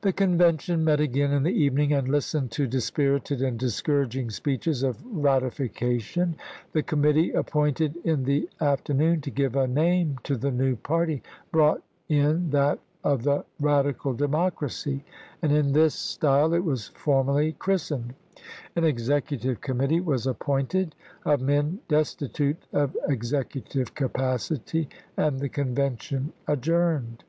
[0.00, 5.04] The Convention met again in the evening and listened to dispirited and discouraging speeches of
[5.06, 6.36] ratification.
[6.72, 11.22] The committee appointed in the after noon to give a name to the new party,
[11.52, 15.04] brought in that of the "Radical Democracy,"
[15.42, 18.14] and in this style it was formally christened.
[18.76, 20.94] An executive committee was appointed,
[21.26, 24.88] of men destitute of executive capacity,
[25.18, 27.24] and the Convention adjourned.